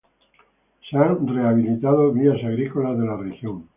[0.89, 3.69] Se han rehabilitado vías agrícolas de la región.